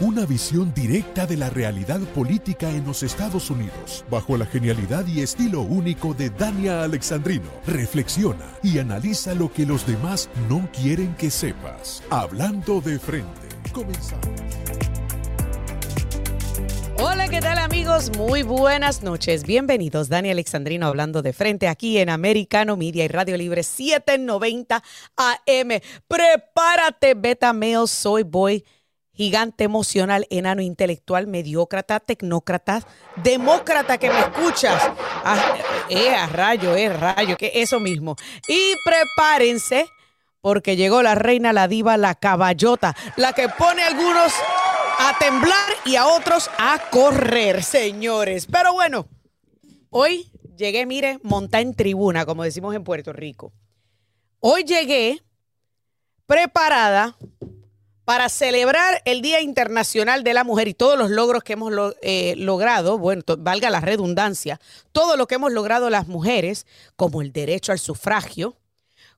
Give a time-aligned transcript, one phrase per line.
[0.00, 5.22] una visión directa de la realidad política en los Estados Unidos, bajo la genialidad y
[5.22, 7.46] estilo único de Dania Alexandrino.
[7.66, 12.02] Reflexiona y analiza lo que los demás no quieren que sepas.
[12.10, 14.26] Hablando de frente, comenzamos.
[16.98, 18.10] Hola, ¿qué tal amigos?
[18.16, 19.44] Muy buenas noches.
[19.44, 20.08] Bienvenidos.
[20.08, 24.82] Dani Alexandrino hablando de frente aquí en Americano Media y Radio Libre 790
[25.16, 25.80] AM.
[26.08, 28.64] Prepárate, beta male, soy boy,
[29.16, 32.82] gigante emocional, enano intelectual, mediócrata, tecnócrata,
[33.16, 34.90] demócrata que me escuchas.
[35.24, 35.56] Ah,
[35.88, 38.16] eh, a rayo, eh, rayo, que eso mismo.
[38.46, 39.86] Y prepárense
[40.40, 44.32] porque llegó la reina, la diva, la caballota, la que pone algunos
[44.98, 48.46] a temblar y a otros a correr, señores.
[48.46, 49.08] Pero bueno,
[49.90, 53.52] hoy llegué, mire, monta en tribuna, como decimos en Puerto Rico.
[54.40, 55.22] Hoy llegué
[56.26, 57.16] preparada
[58.06, 62.34] para celebrar el Día Internacional de la Mujer y todos los logros que hemos eh,
[62.36, 64.60] logrado, bueno, valga la redundancia,
[64.92, 68.56] todo lo que hemos logrado las mujeres, como el derecho al sufragio,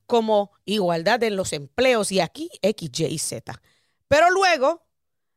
[0.07, 3.61] como igualdad en los empleos y aquí X, Y y Z.
[4.07, 4.81] Pero luego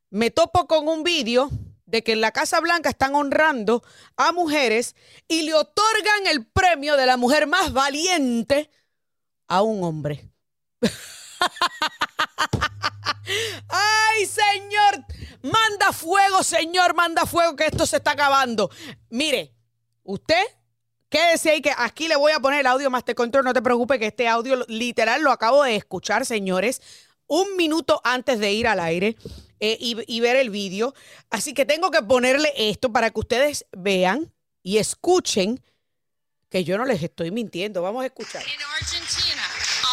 [0.08, 1.50] me topo con un vídeo
[1.84, 3.82] de que en la Casa Blanca están honrando
[4.16, 4.96] a mujeres
[5.28, 8.70] y le otorgan el premio de la mujer más valiente
[9.46, 10.30] a un hombre.
[13.68, 15.04] Ay, Señor,
[15.42, 18.70] manda fuego, Señor, manda fuego, que esto se está acabando.
[19.10, 19.54] Mire,
[20.02, 20.44] usted
[21.12, 23.44] Quédese ahí que aquí le voy a poner el audio Master Control.
[23.44, 26.80] No te preocupes que este audio literal lo acabo de escuchar, señores,
[27.26, 29.18] un minuto antes de ir al aire.
[29.64, 30.92] Eh, y, ver el vídeo.
[31.30, 35.62] Así que tengo que ponerle esto para que ustedes vean y escuchen
[36.50, 37.80] que yo no les estoy mintiendo.
[37.80, 38.42] Vamos a escuchar.
[38.42, 39.42] En Argentina,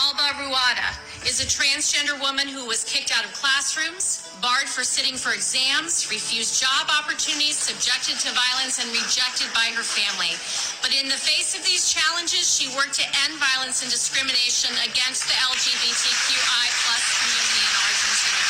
[0.10, 5.14] Alba Ruada is a transgender woman who was kicked out of classrooms, barred for sitting
[5.14, 10.34] for exams, refused job opportunities, subjected to violence, and rejected by her family.
[10.82, 15.30] But in the face of these challenges, she worked to end violence and discrimination against
[15.30, 18.42] the LGBTQI plus community in Argentina.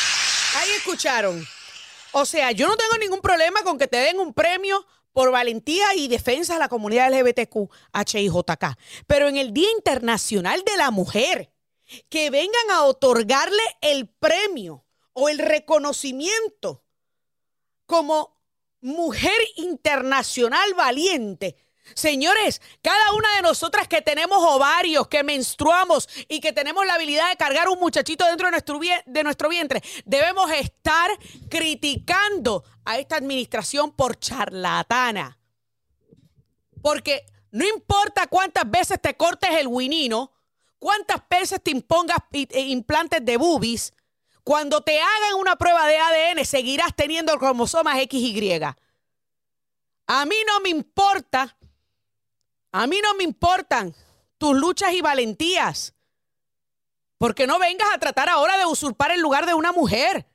[0.56, 1.36] Ahí escucharon.
[2.16, 5.96] O sea, yo no tengo ningún problema con que te den un premio por valentía
[5.96, 8.78] y defensa a la comunidad LGBTQ, HIJK.
[9.06, 11.49] Pero en el Día Internacional de la Mujer,
[12.10, 16.84] que vengan a otorgarle el premio o el reconocimiento
[17.86, 18.38] como
[18.82, 21.58] mujer internacional valiente
[21.96, 27.30] Señores, cada una de nosotras que tenemos ovarios, que menstruamos y que tenemos la habilidad
[27.30, 31.10] de cargar un muchachito dentro de nuestro, vientre, debemos estar
[31.50, 35.38] criticando a esta administración por charlatana.
[36.82, 40.32] Porque no importa cuántas veces te cortes el winino,
[40.80, 43.94] cuántas veces te impongas e implantes de boobies,
[44.44, 48.62] cuando te hagan una prueba de ADN seguirás teniendo cromosomas XY.
[50.08, 51.56] A mí no me importa
[52.72, 53.96] a mí no me importan
[54.38, 55.94] tus luchas y valentías.
[57.18, 60.28] Porque no vengas a tratar ahora de usurpar el lugar de una mujer.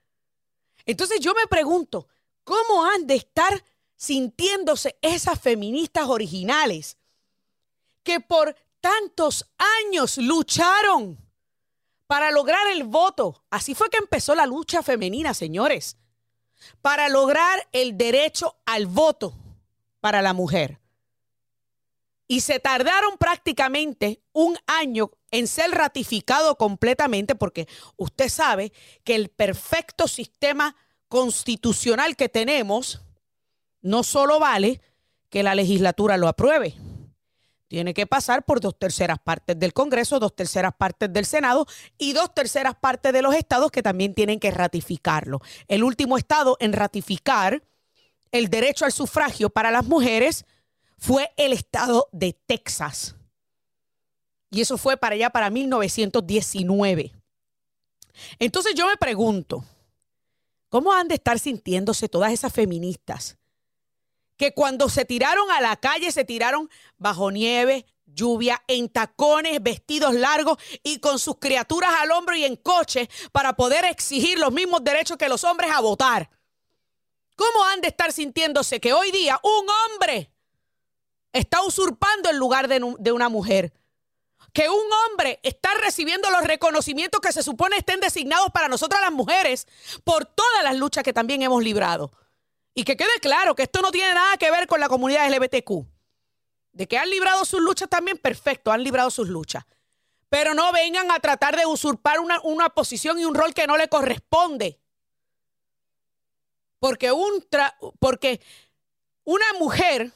[0.85, 2.09] Entonces yo me pregunto,
[2.43, 3.65] ¿cómo han de estar
[3.97, 6.99] sintiéndose esas feministas originales
[8.03, 9.47] que por tantos
[9.87, 11.19] años lucharon
[12.07, 13.43] para lograr el voto?
[13.49, 15.97] Así fue que empezó la lucha femenina, señores,
[16.83, 19.35] para lograr el derecho al voto
[20.01, 20.79] para la mujer
[22.29, 28.71] y se tardaron prácticamente un año en ser ratificado completamente porque usted sabe
[29.03, 30.77] que el perfecto sistema
[31.09, 33.01] constitucional que tenemos
[33.81, 34.83] no solo vale
[35.31, 36.75] que la legislatura lo apruebe.
[37.69, 41.67] Tiene que pasar por dos terceras partes del Congreso, dos terceras partes del Senado
[41.99, 45.41] y dos terceras partes de los estados que también tienen que ratificarlo.
[45.67, 47.63] El último estado en ratificar
[48.33, 50.45] el derecho al sufragio para las mujeres
[50.99, 53.17] fue el estado de Texas.
[54.51, 57.13] Y eso fue para allá, para 1919.
[58.39, 59.65] Entonces yo me pregunto,
[60.69, 63.37] ¿cómo han de estar sintiéndose todas esas feministas
[64.37, 70.15] que cuando se tiraron a la calle se tiraron bajo nieve, lluvia, en tacones, vestidos
[70.15, 74.83] largos y con sus criaturas al hombro y en coche para poder exigir los mismos
[74.85, 76.31] derechos que los hombres a votar?
[77.37, 80.35] ¿Cómo han de estar sintiéndose que hoy día un hombre
[81.35, 83.75] está usurpando el lugar de, una mujer.
[84.53, 89.13] Que un hombre está recibiendo los reconocimientos que se supone estén designados para nosotras las
[89.13, 89.67] mujeres
[90.05, 92.13] por todas las luchas que también hemos librado.
[92.75, 95.87] Y que quede claro que esto no tiene nada que ver con la comunidad LGBTQ.
[96.73, 99.65] De que han librado sus luchas también, perfecto, han librado sus luchas.
[100.29, 103.77] Pero no vengan a tratar de usurpar una, una posición y un rol que no
[103.77, 104.81] le corresponde.
[106.81, 107.47] Porque, un
[108.01, 108.41] porque
[109.23, 110.13] una mujer,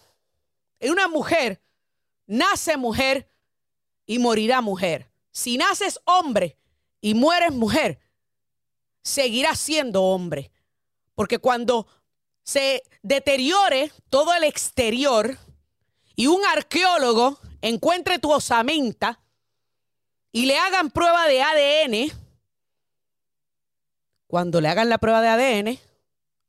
[0.81, 1.63] una mujer
[2.27, 3.31] nace mujer
[4.05, 5.11] y morirá mujer.
[5.31, 6.59] Si naces hombre
[7.01, 8.01] y mueres mujer,
[9.03, 10.51] seguirás siendo hombre.
[11.15, 11.87] Porque cuando
[12.49, 15.37] se deteriore todo el exterior
[16.17, 19.21] y un arqueólogo encuentre tu osamenta
[20.33, 22.13] y le hagan prueba de ADN,
[24.27, 25.79] cuando le hagan la prueba de ADN,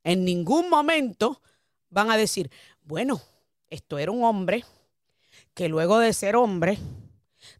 [0.05, 1.41] en ningún momento
[1.89, 2.49] van a decir,
[2.83, 3.21] bueno,
[3.69, 4.63] esto era un hombre
[5.53, 6.77] que luego de ser hombre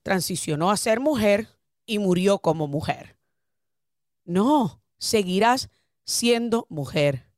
[0.02, 1.50] transicionó a ser mujer
[1.86, 3.18] y murió como mujer.
[4.24, 5.70] No, seguirás
[6.06, 7.29] siendo mujer,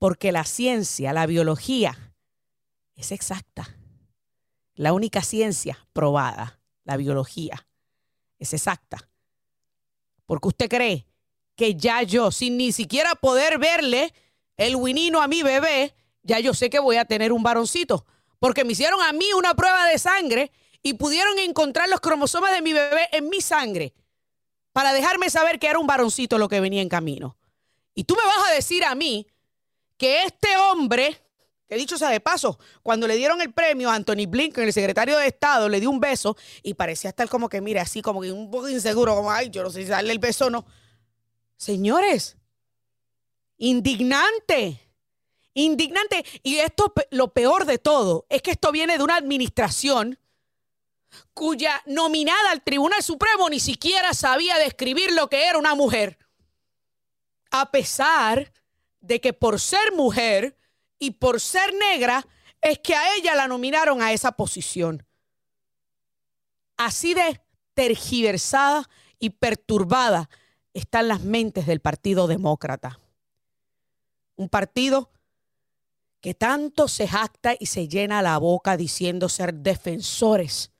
[0.00, 2.14] porque la ciencia, la biología,
[2.96, 3.76] es exacta.
[4.74, 7.68] La única ciencia probada, la biología,
[8.38, 9.10] es exacta.
[10.24, 11.06] Porque usted cree
[11.54, 14.14] que ya yo, sin ni siquiera poder verle
[14.56, 18.06] el winino a mi bebé, ya yo sé que voy a tener un varoncito.
[18.38, 20.50] Porque me hicieron a mí una prueba de sangre
[20.82, 23.92] y pudieron encontrar los cromosomas de mi bebé en mi sangre
[24.72, 27.36] para dejarme saber que era un varoncito lo que venía en camino.
[27.94, 29.26] Y tú me vas a decir a mí
[30.00, 31.20] que este hombre,
[31.68, 35.18] que dicho sea de paso, cuando le dieron el premio a Anthony Blinken, el secretario
[35.18, 38.32] de Estado, le dio un beso y parecía estar como que, mire, así como que
[38.32, 40.64] un poco inseguro, como, ay, yo no sé si darle el beso o no.
[41.58, 42.38] Señores,
[43.58, 44.80] indignante.
[45.52, 46.24] Indignante.
[46.42, 50.18] Y esto, lo peor de todo, es que esto viene de una administración
[51.34, 56.16] cuya nominada al Tribunal Supremo ni siquiera sabía describir lo que era una mujer.
[57.50, 58.50] A pesar
[59.00, 60.56] de que por ser mujer
[60.98, 62.26] y por ser negra,
[62.60, 65.06] es que a ella la nominaron a esa posición.
[66.76, 67.40] Así de
[67.74, 68.88] tergiversada
[69.18, 70.28] y perturbada
[70.74, 73.00] están las mentes del Partido Demócrata.
[74.36, 75.10] Un partido
[76.20, 80.70] que tanto se jacta y se llena la boca diciendo ser defensores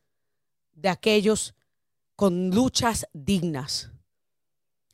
[0.72, 1.54] de aquellos
[2.16, 3.90] con luchas dignas.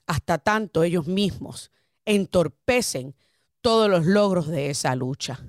[0.06, 1.72] Hasta tanto ellos mismos
[2.06, 3.14] entorpecen
[3.60, 5.40] todos los logros de esa lucha.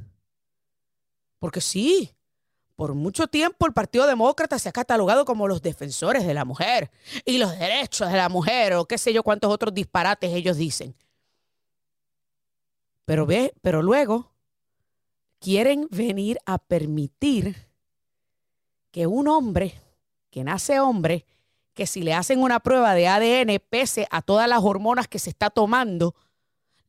[1.39, 2.13] Porque sí,
[2.75, 6.91] por mucho tiempo el Partido Demócrata se ha catalogado como los defensores de la mujer
[7.25, 10.95] y los derechos de la mujer o qué sé yo cuántos otros disparates ellos dicen.
[13.05, 14.33] Pero ve, pero luego
[15.39, 17.55] quieren venir a permitir
[18.91, 19.81] que un hombre
[20.29, 21.25] que nace hombre,
[21.73, 25.29] que si le hacen una prueba de ADN pese a todas las hormonas que se
[25.29, 26.15] está tomando,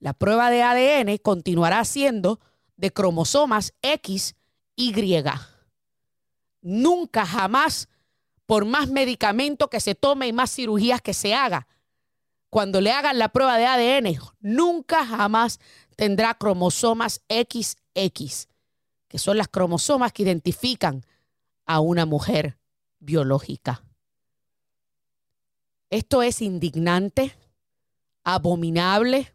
[0.01, 2.41] la prueba de ADN continuará siendo
[2.77, 4.37] de cromosomas X,
[4.77, 4.95] Y
[6.61, 7.89] nunca jamás,
[8.47, 11.67] por más medicamento que se tome y más cirugías que se haga,
[12.51, 15.61] cuando le hagan la prueba de ADN, nunca jamás
[15.97, 18.49] tendrá cromosomas XX,
[19.09, 21.05] que son las cromosomas que identifican
[21.67, 22.59] a una mujer
[23.01, 23.83] biológica.
[25.91, 27.35] Esto es indignante,
[28.25, 29.33] abominable,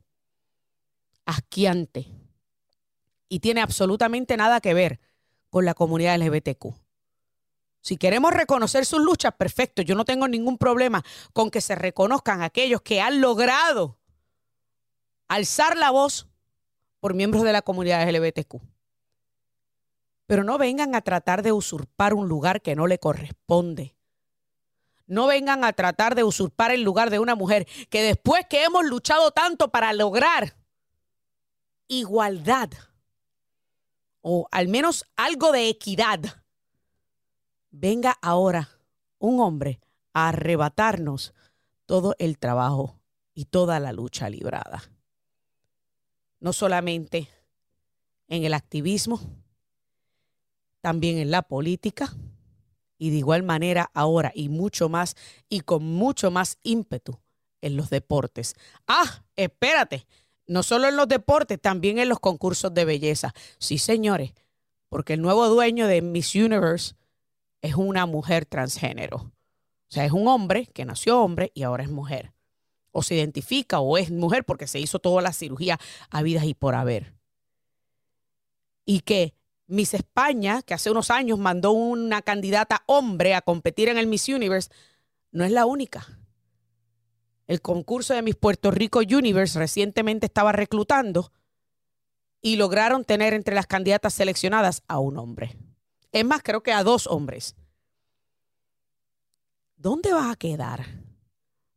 [1.25, 2.07] asquiante
[3.29, 4.99] y tiene absolutamente nada que ver
[5.49, 6.75] con la comunidad LGBTQ.
[7.81, 9.81] Si queremos reconocer sus luchas, perfecto.
[9.81, 11.03] Yo no tengo ningún problema
[11.33, 13.97] con que se reconozcan aquellos que han logrado
[15.27, 16.27] alzar la voz
[16.99, 18.61] por miembros de la comunidad LGBTQ.
[20.27, 23.95] Pero no vengan a tratar de usurpar un lugar que no le corresponde.
[25.05, 28.85] No vengan a tratar de usurpar el lugar de una mujer que después que hemos
[28.85, 30.55] luchado tanto para lograr
[31.99, 32.69] igualdad
[34.21, 36.19] o al menos algo de equidad
[37.71, 38.69] venga ahora
[39.19, 39.79] un hombre
[40.13, 41.33] a arrebatarnos
[41.85, 42.99] todo el trabajo
[43.33, 44.83] y toda la lucha librada.
[46.39, 47.27] No solamente
[48.27, 49.19] en el activismo,
[50.81, 52.13] también en la política
[52.97, 55.15] y de igual manera ahora y mucho más
[55.49, 57.19] y con mucho más ímpetu
[57.61, 58.55] en los deportes.
[58.87, 60.05] Ah, espérate,
[60.47, 63.33] no solo en los deportes, también en los concursos de belleza.
[63.57, 64.33] Sí, señores,
[64.89, 66.95] porque el nuevo dueño de Miss Universe
[67.61, 69.17] es una mujer transgénero.
[69.17, 69.31] O
[69.87, 72.33] sea, es un hombre que nació hombre y ahora es mujer.
[72.91, 76.53] O se identifica o es mujer porque se hizo toda la cirugía a vidas y
[76.53, 77.13] por haber.
[78.85, 79.33] Y que
[79.67, 84.27] Miss España, que hace unos años mandó una candidata hombre a competir en el Miss
[84.27, 84.69] Universe,
[85.31, 86.07] no es la única.
[87.47, 91.31] El concurso de Miss Puerto Rico Universe recientemente estaba reclutando
[92.41, 95.57] y lograron tener entre las candidatas seleccionadas a un hombre.
[96.11, 97.55] Es más, creo que a dos hombres.
[99.75, 100.85] ¿Dónde va a quedar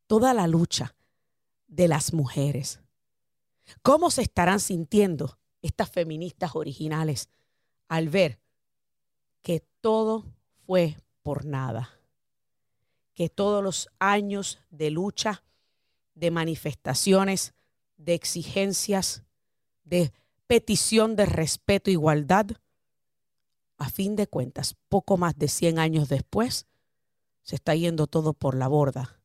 [0.06, 0.94] toda la lucha
[1.66, 2.80] de las mujeres?
[3.82, 7.28] ¿Cómo se estarán sintiendo estas feministas originales
[7.88, 8.38] al ver
[9.42, 10.24] que todo
[10.66, 11.90] fue por nada?
[13.14, 15.42] Que todos los años de lucha,
[16.16, 17.54] de manifestaciones,
[17.96, 19.22] de exigencias,
[19.84, 20.12] de
[20.48, 22.46] petición de respeto e igualdad,
[23.78, 26.66] a fin de cuentas, poco más de 100 años después,
[27.42, 29.20] se está yendo todo por la borda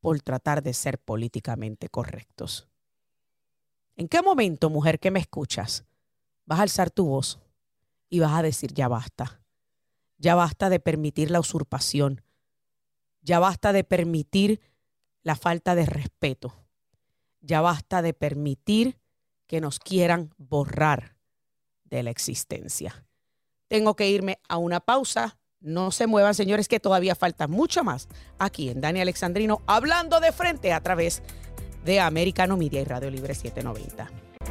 [0.00, 2.68] por tratar de ser políticamente correctos.
[3.96, 5.84] ¿En qué momento, mujer que me escuchas,
[6.46, 7.40] vas a alzar tu voz
[8.08, 9.42] y vas a decir, ya basta?
[10.18, 12.22] Ya basta de permitir la usurpación.
[13.22, 14.60] Ya basta de permitir
[15.28, 16.54] la falta de respeto.
[17.42, 18.98] Ya basta de permitir
[19.46, 21.16] que nos quieran borrar
[21.84, 23.04] de la existencia.
[23.68, 25.38] Tengo que irme a una pausa.
[25.60, 28.08] No se muevan, señores, que todavía falta mucho más
[28.38, 31.22] aquí en Dani Alexandrino, hablando de frente a través
[31.84, 34.10] de Americano Media y Radio Libre 790.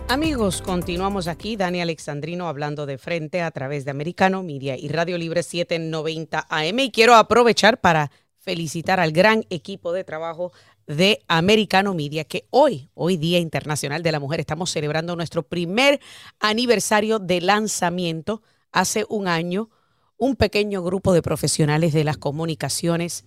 [0.10, 5.18] Amigos, continuamos aquí, Dani Alexandrino hablando de frente a través de Americano Media y Radio
[5.18, 6.80] Libre 790 AM.
[6.80, 8.12] Y quiero aprovechar para
[8.48, 10.54] felicitar al gran equipo de trabajo
[10.86, 16.00] de Americano Media, que hoy, hoy Día Internacional de la Mujer, estamos celebrando nuestro primer
[16.40, 18.42] aniversario de lanzamiento.
[18.72, 19.70] Hace un año,
[20.16, 23.26] un pequeño grupo de profesionales de las comunicaciones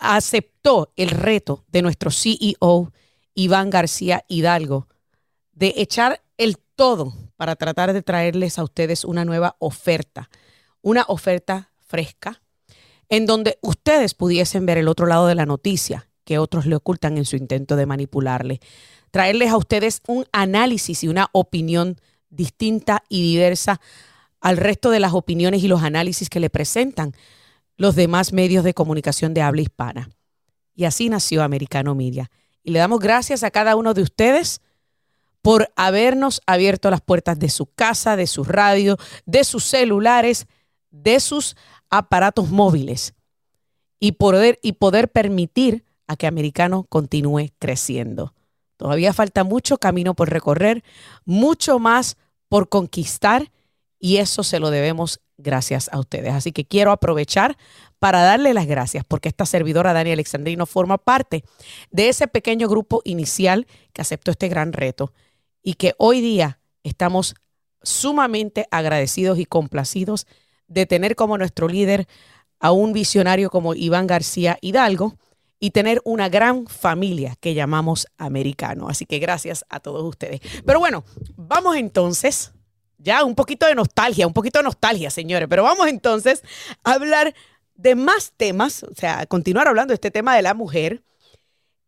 [0.00, 2.92] aceptó el reto de nuestro CEO,
[3.34, 4.88] Iván García Hidalgo,
[5.52, 10.28] de echar el todo para tratar de traerles a ustedes una nueva oferta,
[10.82, 12.42] una oferta fresca,
[13.08, 17.16] en donde ustedes pudiesen ver el otro lado de la noticia que otros le ocultan
[17.16, 18.60] en su intento de manipularle.
[19.10, 21.96] Traerles a ustedes un análisis y una opinión
[22.28, 23.80] distinta y diversa
[24.40, 27.14] al resto de las opiniones y los análisis que le presentan
[27.78, 30.10] los demás medios de comunicación de habla hispana.
[30.74, 32.30] Y así nació Americano Media.
[32.62, 34.60] Y le damos gracias a cada uno de ustedes
[35.40, 40.46] por habernos abierto las puertas de su casa, de su radio, de sus celulares,
[40.90, 41.56] de sus
[41.90, 43.14] aparatos móviles
[44.00, 48.34] y poder, y poder permitir a que Americano continúe creciendo.
[48.76, 50.84] Todavía falta mucho camino por recorrer,
[51.24, 52.16] mucho más
[52.48, 53.50] por conquistar
[53.98, 56.32] y eso se lo debemos gracias a ustedes.
[56.32, 57.56] Así que quiero aprovechar
[57.98, 61.44] para darle las gracias porque esta servidora Dani Alexandrino forma parte
[61.90, 65.12] de ese pequeño grupo inicial que aceptó este gran reto
[65.62, 67.34] y que hoy día estamos
[67.82, 70.26] sumamente agradecidos y complacidos
[70.68, 72.06] de tener como nuestro líder
[72.60, 75.16] a un visionario como Iván García Hidalgo
[75.60, 78.88] y tener una gran familia que llamamos americano.
[78.88, 80.40] Así que gracias a todos ustedes.
[80.64, 81.04] Pero bueno,
[81.36, 82.52] vamos entonces,
[82.98, 86.42] ya un poquito de nostalgia, un poquito de nostalgia, señores, pero vamos entonces
[86.84, 87.34] a hablar
[87.74, 91.02] de más temas, o sea, continuar hablando de este tema de la mujer.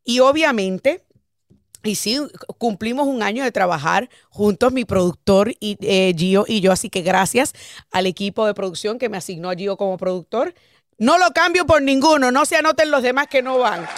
[0.05, 1.05] Y obviamente
[1.83, 2.19] y sí,
[2.59, 7.03] cumplimos un año de trabajar juntos, mi productor y, eh, Gio y yo, así que
[7.03, 7.53] gracias
[7.91, 10.55] al equipo de producción que me asignó a Gio como productor.
[10.99, 13.89] No lo cambio por ninguno, no se anoten los demás que no van.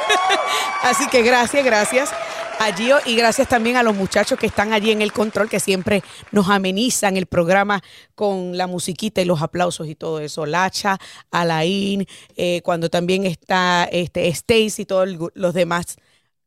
[0.82, 2.10] así que gracias, gracias
[2.58, 5.60] a Gio y gracias también a los muchachos que están allí en el control, que
[5.60, 7.82] siempre nos amenizan el programa
[8.14, 10.46] con la musiquita y los aplausos y todo eso.
[10.46, 10.98] Lacha,
[11.30, 15.96] Alain, eh, cuando también está este, Stacy y todos los demás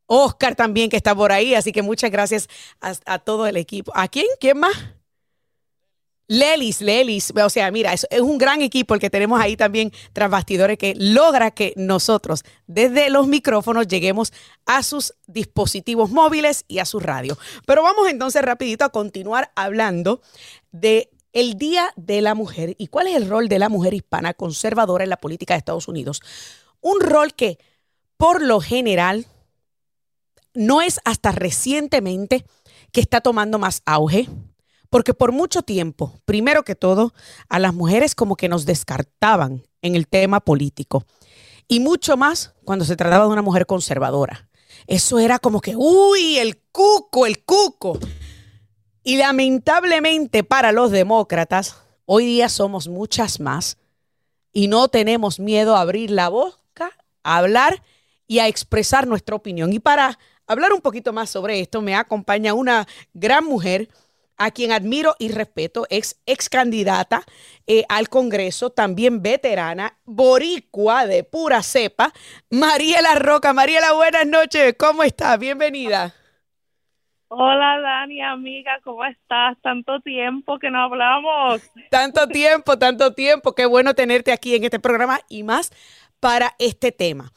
[0.06, 2.48] Oscar también que está por ahí, así que muchas gracias
[2.80, 3.92] a, todo el equipo.
[3.94, 4.26] ¿A quién?
[4.40, 4.74] ¿Quién más?
[6.28, 9.92] Lelis, Lelis, o sea, mira, es, es, un gran equipo el que tenemos ahí también
[10.12, 14.32] tras bastidores que logra que nosotros desde los micrófonos lleguemos
[14.64, 17.38] a sus dispositivos móviles y a su radio.
[17.64, 20.20] Pero vamos entonces rapidito a continuar hablando
[20.72, 24.32] de el Día de la Mujer y cuál es el rol de la mujer hispana
[24.32, 26.22] conservadora en la política de Estados Unidos.
[26.80, 27.58] Un rol que
[28.16, 29.26] por lo general
[30.56, 32.44] no es hasta recientemente
[32.92, 34.28] que está tomando más auge,
[34.90, 37.12] porque por mucho tiempo, primero que todo,
[37.48, 41.04] a las mujeres como que nos descartaban en el tema político,
[41.68, 44.48] y mucho más cuando se trataba de una mujer conservadora.
[44.86, 47.98] Eso era como que, uy, el cuco, el cuco.
[49.02, 53.78] Y lamentablemente para los demócratas, hoy día somos muchas más
[54.52, 56.90] y no tenemos miedo a abrir la boca,
[57.22, 57.82] a hablar
[58.28, 59.72] y a expresar nuestra opinión.
[59.72, 63.88] Y para hablar un poquito más sobre esto, me acompaña una gran mujer
[64.38, 67.22] a quien admiro y respeto, es ex candidata
[67.66, 72.12] eh, al Congreso, también veterana, boricua de pura cepa,
[72.50, 73.52] Mariela Roca.
[73.52, 75.38] Mariela, buenas noches, ¿cómo estás?
[75.38, 76.14] Bienvenida.
[77.28, 79.56] Hola Dani, amiga, ¿cómo estás?
[79.60, 81.62] Tanto tiempo que no hablamos.
[81.90, 83.52] Tanto tiempo, tanto tiempo.
[83.52, 85.72] Qué bueno tenerte aquí en este programa y más
[86.20, 87.32] para este tema.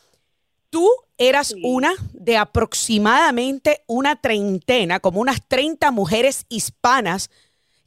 [0.69, 7.29] Tú eras una de aproximadamente una treintena, como unas 30 mujeres hispanas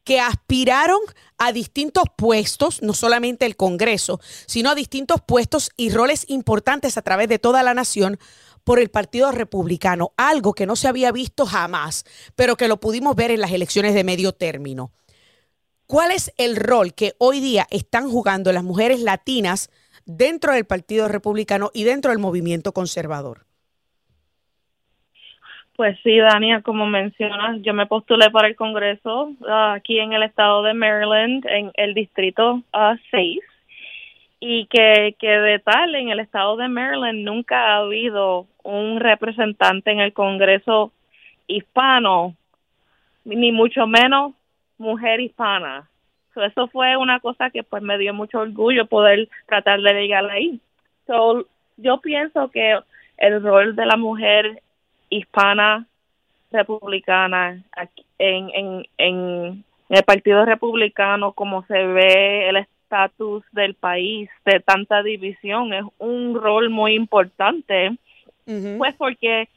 [0.05, 1.01] que aspiraron
[1.39, 7.03] a distintos puestos, no solamente el Congreso, sino a distintos puestos y roles importantes a
[7.03, 8.19] través de toda la nación
[8.65, 13.17] por el Partido Republicano, algo que no se había visto jamás, pero que lo pudimos
[13.17, 14.93] ver en las elecciones de medio término.
[15.87, 19.69] ¿Cuál es el rol que hoy día están jugando las mujeres latinas
[20.07, 23.47] dentro del Partido Republicano y dentro del movimiento conservador?
[25.77, 30.23] Pues sí, Dania, como mencionas, yo me postulé para el Congreso ah, aquí en el
[30.23, 32.97] estado de Maryland, en el distrito 6, ah,
[34.39, 39.91] y que, que de tal, en el estado de Maryland nunca ha habido un representante
[39.91, 40.93] en el Congreso
[41.47, 42.37] hispano,
[43.25, 44.35] ni mucho menos
[44.79, 45.89] mujer hispana
[46.37, 50.61] eso fue una cosa que pues me dio mucho orgullo poder tratar de llegar ahí.
[51.07, 51.47] So,
[51.77, 52.79] yo pienso que
[53.19, 54.63] el rol de la mujer
[55.11, 55.87] hispana
[56.51, 57.63] republicana
[58.19, 65.03] en, en, en el Partido Republicano, como se ve el estatus del país de tanta
[65.03, 67.97] división, es un rol muy importante,
[68.45, 69.49] pues porque,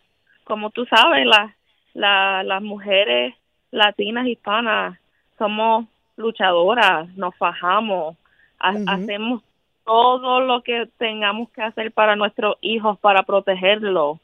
[0.46, 1.52] como tú sabes, las
[1.96, 3.34] la, las mujeres
[3.72, 5.00] latinas hispanas
[5.40, 5.88] somos
[6.18, 8.16] luchadoras, nos fajamos,
[8.60, 9.42] hacemos
[9.86, 14.20] todo lo que tengamos que hacer para nuestros hijos, para protegerlos.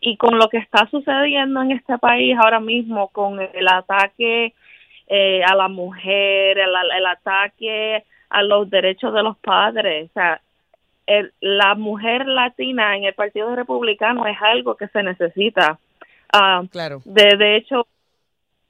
[0.00, 4.54] Y con lo que está sucediendo en este país ahora mismo, con el ataque
[5.08, 10.40] eh, a la mujer, el, ataque a los derechos de los padres, o sea,
[11.40, 15.78] la mujer latina en el Partido Republicano es algo que se necesita.
[16.32, 17.00] Ah, claro.
[17.06, 17.86] De, de hecho,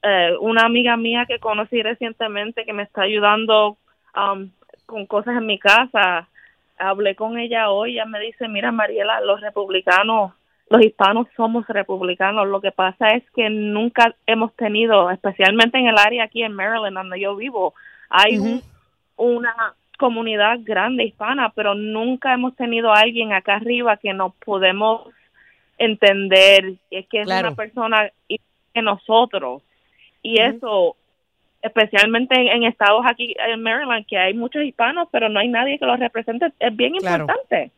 [0.01, 3.77] eh, una amiga mía que conocí recientemente que me está ayudando
[4.15, 4.49] um,
[4.85, 6.27] con cosas en mi casa.
[6.77, 10.31] Hablé con ella hoy, ella me dice, mira Mariela, los republicanos,
[10.69, 12.47] los hispanos somos republicanos.
[12.47, 16.95] Lo que pasa es que nunca hemos tenido, especialmente en el área aquí en Maryland,
[16.95, 17.73] donde yo vivo,
[18.09, 18.61] hay
[19.17, 25.09] una comunidad grande hispana, pero nunca hemos tenido a alguien acá arriba que nos podemos
[25.77, 29.61] entender, es que es una persona que nosotros
[30.21, 30.95] y eso,
[31.61, 35.85] especialmente en, estados aquí en Maryland, que hay muchos hispanos, pero no hay nadie que
[35.85, 37.71] los represente, es bien importante.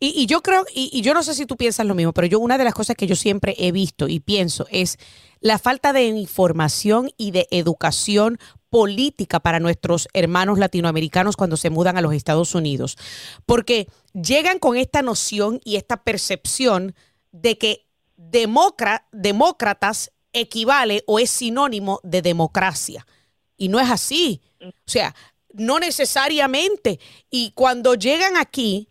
[0.00, 2.38] Y, yo creo, y, y, yo no sé si tú piensas lo mismo, pero yo
[2.38, 4.96] una de las cosas que yo siempre he visto y pienso es
[5.40, 8.38] la falta de información y de educación
[8.70, 12.96] política para nuestros hermanos latinoamericanos cuando se mudan a los Estados Unidos.
[13.46, 16.94] Porque llegan con esta noción y esta percepción
[17.32, 23.06] de que demócratas equivale o es sinónimo de democracia.
[23.56, 24.40] Y no es así.
[24.60, 25.14] O sea,
[25.52, 27.00] no necesariamente.
[27.30, 28.88] Y cuando llegan aquí,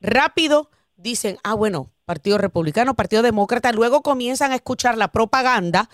[0.00, 5.90] rápido dicen, ah, bueno, Partido Republicano, Partido Demócrata, luego comienzan a escuchar la propaganda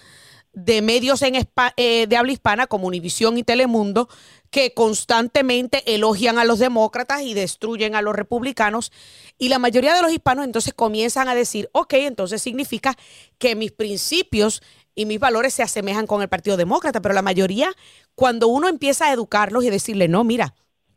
[0.52, 1.34] de medios en
[1.76, 4.08] eh, de habla hispana como Univisión y Telemundo
[4.50, 8.92] que constantemente elogian a los demócratas y destruyen a los republicanos.
[9.36, 12.96] Y la mayoría de los hispanos entonces comienzan a decir, ok, entonces significa
[13.38, 14.62] que mis principios
[14.94, 17.72] y mis valores se asemejan con el Partido Demócrata, pero la mayoría,
[18.14, 20.54] cuando uno empieza a educarlos y decirle, no, mira,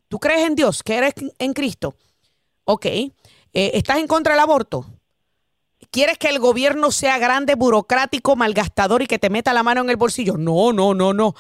[0.08, 1.96] tú crees en Dios, que eres en Cristo,
[2.66, 3.12] ok, eh,
[3.54, 4.86] estás en contra del aborto,
[5.92, 9.90] ¿Quieres que el gobierno sea grande, burocrático, malgastador y que te meta la mano en
[9.90, 10.36] el bolsillo?
[10.38, 11.36] No, no, no, no.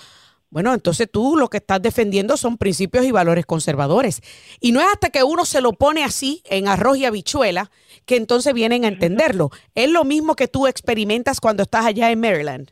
[0.49, 4.21] Bueno, entonces tú lo que estás defendiendo son principios y valores conservadores.
[4.61, 7.69] Y no es hasta que uno se lo pone así, en arroz y habichuela,
[8.05, 9.49] que entonces vienen a entenderlo.
[9.75, 12.71] Es lo mismo que tú experimentas cuando estás allá en Maryland.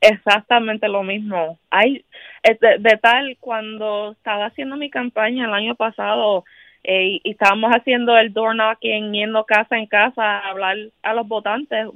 [0.00, 1.58] Exactamente lo mismo.
[1.70, 2.04] Hay
[2.44, 6.44] de, de tal cuando estaba haciendo mi campaña el año pasado
[6.84, 11.26] eh, y estábamos haciendo el door knocking, yendo casa en casa a hablar a los
[11.26, 11.86] votantes.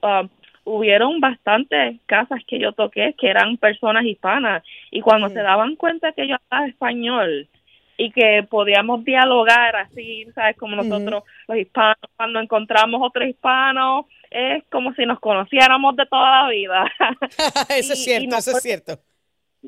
[0.00, 0.26] Uh,
[0.68, 6.12] hubieron bastantes casas que yo toqué que eran personas hispanas y cuando se daban cuenta
[6.12, 7.48] que yo hablaba español
[7.96, 10.56] y que podíamos dialogar así, ¿sabes?
[10.56, 16.42] Como nosotros los hispanos, cuando encontramos otro hispano, es como si nos conociéramos de toda
[16.42, 16.84] la vida.
[17.76, 18.98] eso es cierto, eso es cierto.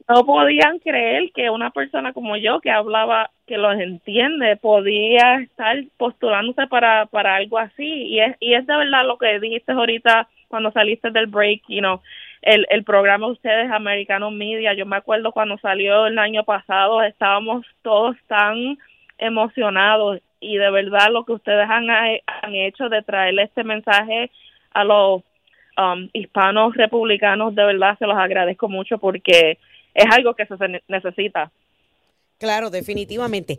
[0.08, 5.76] No podían creer que una persona como yo, que hablaba, que los entiende, podía estar
[5.96, 7.84] postulándose para, para algo así.
[7.84, 11.78] Y es, y es de verdad lo que dijiste ahorita cuando saliste del break, you
[11.78, 12.02] know,
[12.42, 17.02] el, el programa de ustedes, Americano Media, yo me acuerdo cuando salió el año pasado,
[17.02, 18.76] estábamos todos tan
[19.18, 24.30] emocionados y de verdad lo que ustedes han, han hecho de traerle este mensaje
[24.72, 25.22] a los
[25.76, 29.58] um, hispanos republicanos, de verdad se los agradezco mucho porque
[29.94, 31.50] es algo que se necesita.
[32.38, 33.58] Claro, definitivamente.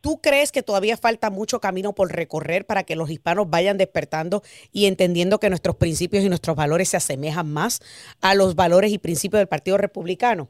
[0.00, 4.42] ¿Tú crees que todavía falta mucho camino por recorrer para que los hispanos vayan despertando
[4.72, 7.80] y entendiendo que nuestros principios y nuestros valores se asemejan más
[8.22, 10.48] a los valores y principios del Partido Republicano?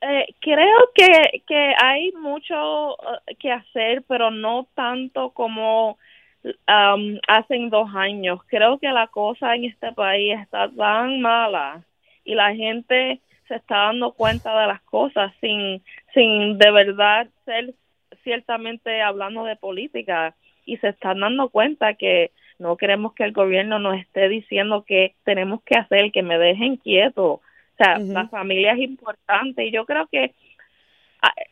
[0.00, 5.98] Eh, creo que, que hay mucho eh, que hacer, pero no tanto como
[6.44, 8.40] um, hace dos años.
[8.46, 11.82] Creo que la cosa en este país está tan mala
[12.24, 15.82] y la gente se está dando cuenta de las cosas sin,
[16.14, 17.74] sin de verdad ser
[18.22, 23.78] ciertamente hablando de política y se están dando cuenta que no queremos que el gobierno
[23.78, 27.24] nos esté diciendo que tenemos que hacer, que me dejen quieto.
[27.34, 27.42] O
[27.76, 30.34] sea, la familia es importante y yo creo que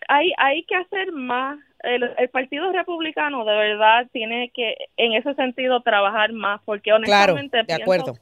[0.08, 1.58] hay, hay que hacer más.
[1.80, 7.62] El, el, Partido Republicano de verdad tiene que, en ese sentido, trabajar más, porque honestamente
[7.62, 8.14] de acuerdo.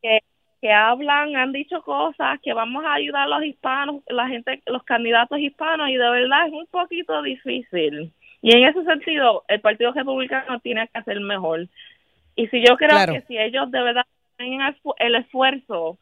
[0.00, 0.20] que
[0.62, 4.84] que hablan, han dicho cosas, que vamos a ayudar a los hispanos, la gente, los
[4.84, 8.12] candidatos hispanos, y de verdad es un poquito difícil.
[8.42, 11.66] Y en ese sentido, el Partido Republicano tiene que hacer mejor.
[12.36, 14.60] Y si yo creo que si ellos de verdad tienen
[14.98, 15.98] el esfuerzo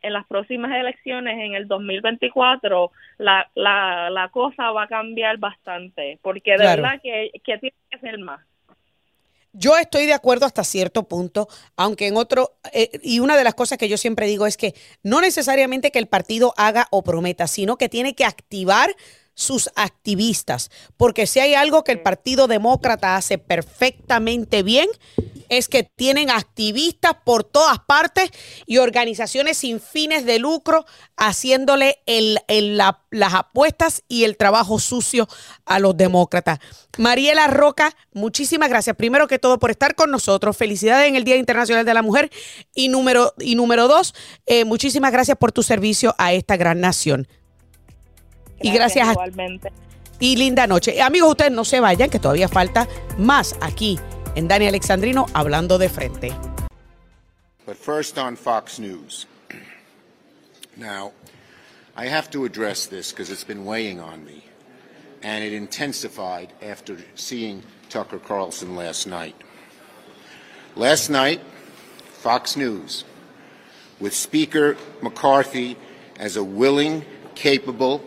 [0.00, 6.18] en las próximas elecciones, en el 2024, la, la, la cosa va a cambiar bastante,
[6.22, 8.40] porque de verdad que, que tiene que hacer más.
[9.52, 13.54] Yo estoy de acuerdo hasta cierto punto, aunque en otro, eh, y una de las
[13.54, 17.46] cosas que yo siempre digo es que no necesariamente que el partido haga o prometa,
[17.46, 18.94] sino que tiene que activar
[19.38, 24.88] sus activistas, porque si hay algo que el Partido Demócrata hace perfectamente bien,
[25.48, 28.30] es que tienen activistas por todas partes
[28.66, 30.84] y organizaciones sin fines de lucro
[31.16, 32.38] haciéndole el,
[33.10, 35.28] las apuestas y el trabajo sucio
[35.64, 36.58] a los demócratas.
[36.98, 38.96] Mariela Roca, muchísimas gracias.
[38.96, 40.56] Primero que todo por estar con nosotros.
[40.56, 42.30] Felicidades en el Día Internacional de la Mujer.
[42.74, 44.14] Y número, y número dos,
[44.46, 47.28] eh, muchísimas gracias por tu servicio a esta gran nación
[48.60, 49.72] y gracias igualmente.
[50.20, 51.00] Y linda noche.
[51.00, 53.98] Amigos, ustedes no se vayan, que todavía falta más aquí
[54.38, 56.32] en Dani Alexandrino hablando de frente.
[57.66, 59.26] But first on Fox News.
[60.76, 61.12] Now,
[61.96, 64.44] I have to address this because it's been weighing on me,
[65.24, 69.34] and it intensified after seeing Tucker Carlson last night.
[70.76, 71.40] Last night,
[72.22, 73.04] Fox News,
[73.98, 75.76] with Speaker McCarthy
[76.16, 78.04] as a willing, capable,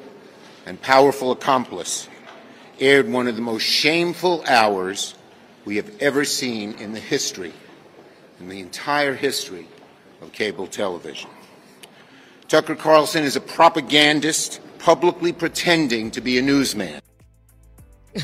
[0.65, 2.07] and powerful accomplice,
[2.79, 5.13] aired one of the most shameful hours
[5.65, 7.53] we have ever seen in the history,
[8.39, 9.67] in the entire history
[10.21, 11.29] of cable television.
[12.47, 17.01] Tucker Carlson is a propagandist publicly pretending to be a newsman.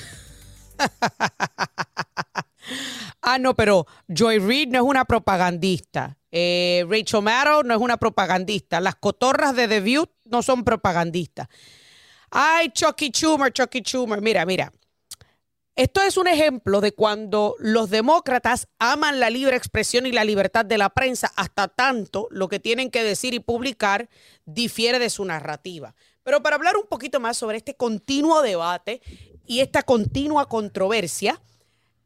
[3.24, 6.18] ah, no, pero Joy Reid no es una propagandista.
[6.32, 8.82] Eh, Rachel Maddow no es una propagandista.
[8.82, 11.48] Las cotorras de The View no son propagandistas.
[12.32, 14.22] Ay, Chucky Schumer, Chucky Schumer.
[14.22, 14.72] Mira, mira.
[15.78, 20.66] Esto es un ejemplo de cuando los demócratas aman la libre expresión y la libertad
[20.66, 24.10] de la prensa hasta tanto lo que tienen que decir y publicar
[24.48, 25.94] difiere de su narrativa.
[26.24, 29.04] Pero para hablar un poquito más sobre este continuo debate
[29.46, 31.40] y esta continua controversia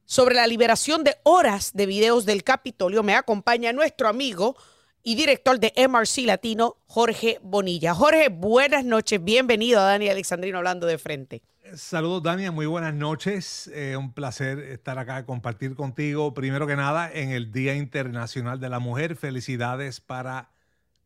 [0.04, 4.58] sobre la liberación de horas de videos del Capitolio, me acompaña nuestro amigo
[5.02, 7.94] y director de MRC Latino, Jorge Bonilla.
[7.94, 11.42] Jorge, buenas noches, bienvenido a Dani Alexandrino hablando de frente.
[11.76, 13.70] Saludos, Dani, muy buenas noches.
[13.74, 16.34] Eh, un placer estar acá, compartir contigo.
[16.34, 20.50] Primero que nada, en el Día Internacional de la Mujer, felicidades para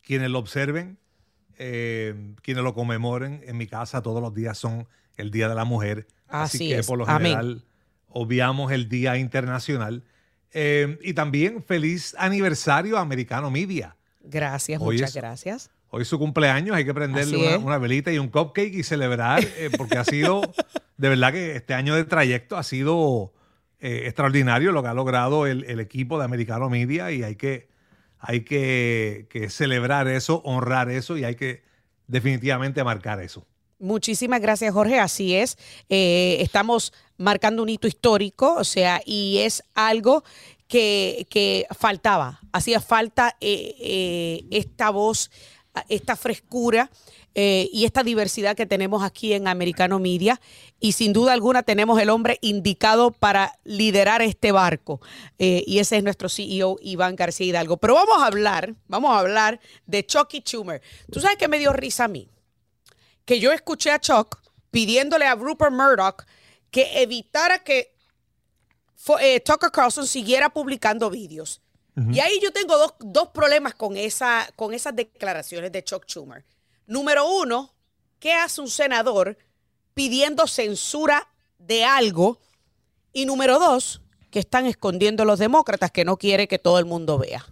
[0.01, 0.97] quienes lo observen,
[1.58, 3.43] eh, quienes lo conmemoren.
[3.45, 6.08] En mi casa todos los días son el Día de la Mujer.
[6.28, 7.63] Así, que por lo general
[8.10, 10.04] obviamos el Día Internacional.
[10.51, 13.95] Eh, y también feliz aniversario a Americano Media.
[14.21, 15.69] Gracias, muchas gracias.
[15.89, 19.69] Hoy es su cumpleaños, hay que prenderle una, velita y un cupcake y celebrar, eh,
[19.77, 20.41] porque ha sido,
[20.97, 23.33] de verdad que este año de trayecto ha sido
[23.79, 27.69] eh, extraordinario lo que ha logrado el, equipo de Americano Media y hay que,
[28.19, 31.63] hay que, que celebrar eso, honrar eso y hay que
[32.07, 33.45] definitivamente marcar eso.
[33.79, 34.99] Muchísimas gracias, Jorge.
[34.99, 35.57] Así es.
[35.89, 40.23] Eh, estamos marcando un hito histórico, o sea, y es algo
[40.67, 42.39] que, faltaba.
[42.53, 45.29] Hacía falta eh, eh, esta voz,
[45.89, 46.89] esta frescura
[47.38, 50.39] y esta diversidad que tenemos aquí en Americano Media.
[50.79, 55.01] Y sin duda alguna tenemos el hombre indicado para liderar este barco.
[55.38, 57.75] y ese es nuestro CEO, Iván García Hidalgo.
[57.75, 60.81] Pero vamos a hablar, vamos a hablar de Chucky Schumer.
[61.11, 62.29] ¿Tú sabes qué me dio risa a mí?
[63.25, 64.39] que yo escuché a Chuck
[64.71, 66.25] pidiéndole a Rupert Murdoch
[66.71, 67.95] que evitara que
[69.19, 71.61] eh, Tucker Carlson siguiera publicando vídeos.
[72.12, 76.43] Y ahí yo tengo dos, problemas con, esa, con esas declaraciones de Chuck Schumer.
[76.88, 77.73] Número uno,
[78.19, 79.38] ¿qué hace un senador
[79.95, 81.27] pidiendo censura
[81.58, 82.39] de algo.
[83.12, 87.17] Y número dos, que están escondiendo los demócratas que no quiere que todo el mundo
[87.17, 87.43] vea.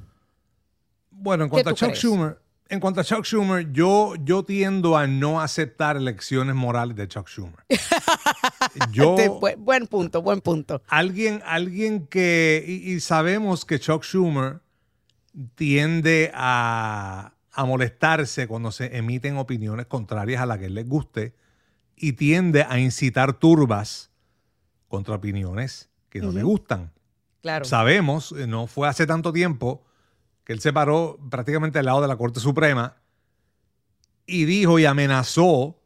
[1.10, 5.08] Bueno, en cuanto a Chuck Schumer, en cuanto a Chuck Schumer, yo, yo tiendo a
[5.08, 7.64] no aceptar lecciones morales de Chuck Schumer.
[8.92, 9.16] yo,
[9.58, 10.82] buen, punto, buen punto.
[10.88, 14.62] Alguien, alguien que, y, sabemos que Chuck Schumer
[15.56, 21.34] tiende a, a, molestarse cuando se emiten opiniones contrarias a las que él les guste
[21.96, 24.12] y tiende a incitar turbas
[24.88, 26.92] contra opiniones que no le gustan.
[27.42, 27.66] Claro.
[27.66, 29.84] Sabemos, eh, no fue hace tanto tiempo
[30.44, 32.98] que él se paró prácticamente al lado de la Corte Suprema
[34.26, 35.80] y dijo y amenazó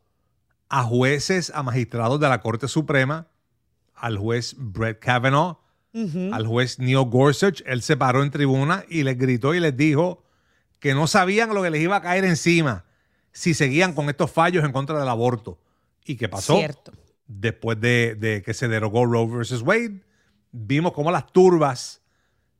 [0.69, 3.27] a jueces, a magistrados de la Corte Suprema,
[3.95, 5.59] al juez Brett Kavanaugh,
[6.31, 7.63] al juez Neil Gorsuch.
[7.65, 10.23] Él se paró en tribuna y les gritó y les dijo
[10.79, 12.85] que no sabían lo que les iba a caer encima
[13.31, 15.59] si seguían con estos fallos en contra del aborto.
[16.05, 16.57] ¿Y qué pasó?
[16.57, 16.91] Cierto.
[17.27, 20.01] Después de, de que se derogó Roe versus Wade,
[20.51, 22.01] vimos cómo las turbas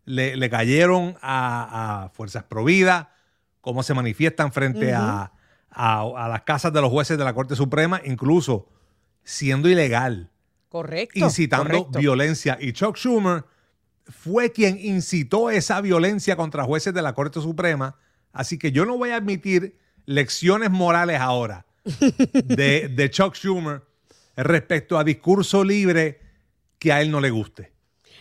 [0.08, 3.08] le, cayeron a, Fuerzas Providas,
[3.62, 5.34] cómo se manifiestan frente a,
[5.78, 8.68] las casas de los jueces de la Corte Suprema, incluso
[9.24, 10.32] siendo ilegal.
[10.70, 11.20] Correcto.
[11.20, 12.58] Incitando violencia.
[12.60, 13.46] Y Chuck Schumer
[14.06, 17.96] fue quien incitó esa violencia contra jueces de la Corte Suprema.
[18.34, 23.82] Así que yo no voy a admitir lecciones morales ahora de, de Chuck Schumer
[24.36, 26.20] respecto a discurso libre
[26.80, 27.77] que a él no le guste.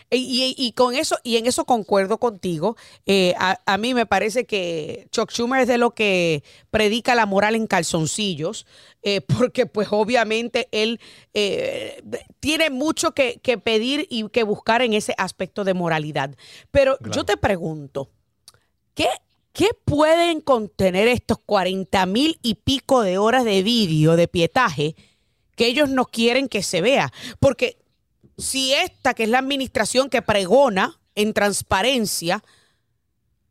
[0.09, 2.77] Y, con eso, y en eso concuerdo contigo.
[3.05, 7.55] Eh, a, mí me parece que Chuck Schumer es de lo que predica la moral
[7.55, 8.65] en calzoncillos,
[9.03, 11.01] eh, porque pues obviamente él
[11.33, 12.01] eh,
[12.39, 16.35] tiene mucho que, pedir y que buscar en ese aspecto de moralidad.
[16.71, 18.09] Pero yo te pregunto,
[18.93, 19.09] ¿qué,
[19.51, 24.95] ¿qué pueden contener estos 40 mil y pico de horas de vídeo de pietaje
[25.57, 27.11] que ellos no quieren que se vea?
[27.39, 27.77] Porque
[28.37, 32.43] si esta, que es la administración que pregona en transparencia,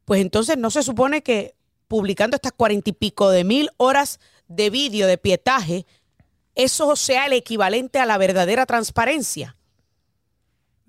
[0.05, 1.55] pues entonces no se supone que
[1.89, 5.87] publicando estas cuarenta y pico de mil horas de vídeo de pietaje,
[6.55, 9.57] eso sea el equivalente a la verdadera transparencia.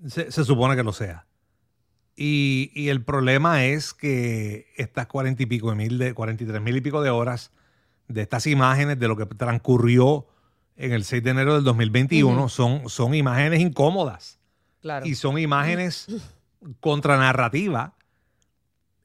[0.06, 1.26] Se, supone que lo sea.
[2.14, 6.76] Y, el problema es que estas cuarenta y pico de mil, cuarenta y tres mil
[6.76, 7.50] y pico de horas
[8.06, 10.26] de estas imágenes de lo que transcurrió
[10.78, 14.38] en el 6 de enero del 2021 son, son imágenes incómodas.
[14.80, 15.04] Claro.
[15.04, 16.06] Y son imágenes
[16.80, 17.96] contranarrativa.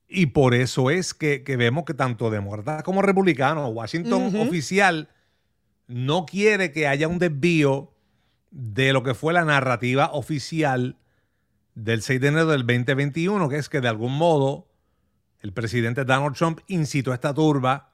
[0.07, 5.09] Y por eso es que, vemos que tanto demócratas como republicanos, Washington oficial
[5.87, 7.91] no quiere que haya un desvío
[8.51, 10.97] de lo que fue la narrativa oficial
[11.73, 14.67] del 6 de enero del 2021, que es que de algún modo
[15.41, 17.89] el presidente Donald Trump incitó a esta turba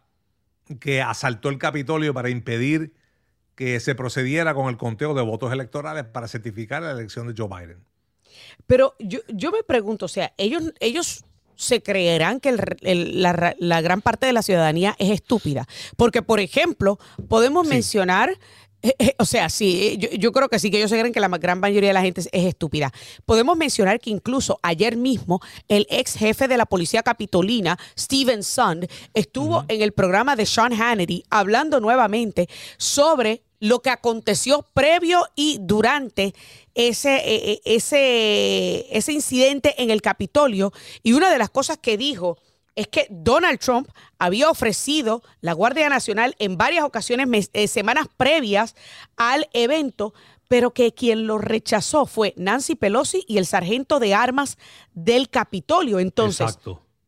[0.81, 2.93] que asaltó el Capitolio para impedir
[3.59, 7.49] que se procediera con el conteo de votos electorales para certificar la elección de Joe
[7.49, 7.83] Biden.
[8.67, 11.25] Pero yo, yo me pregunto, o sea, ellos, ellos
[11.57, 15.67] se creerán que la, gran parte de la ciudadanía es estúpida.
[15.97, 18.39] Porque, por ejemplo, podemos mencionar
[18.81, 21.19] eh, eh, o sea, sí, yo, yo, creo que sí, que ellos se creen que
[21.19, 22.93] la gran mayoría de la gente es, estúpida.
[23.25, 28.87] Podemos mencionar que incluso ayer mismo el ex jefe de la policía capitolina, Steven Sund,
[29.13, 35.57] estuvo en el programa de Sean Hannity hablando nuevamente sobre lo que aconteció previo y
[35.59, 36.33] durante
[36.73, 40.71] ese, ese, ese incidente en el Capitolio.
[41.03, 42.37] Y una de las cosas que dijo
[42.75, 48.75] es que Donald Trump había ofrecido la Guardia Nacional en varias ocasiones, eh, semanas previas
[49.17, 50.13] al evento,
[50.47, 54.57] pero que quien lo rechazó fue Nancy Pelosi y el sargento de armas
[54.93, 55.99] del Capitolio.
[55.99, 56.57] Entonces,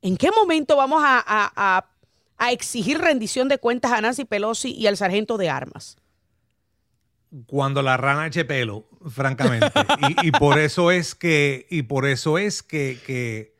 [0.01, 1.85] ¿en qué momento vamos a,
[2.37, 5.97] a exigir rendición de cuentas a Nancy Pelosi y al sargento de armas?
[7.45, 9.71] cuando la rana eche pelo, francamente.
[10.23, 13.50] y, por eso es que, y por eso es que, que,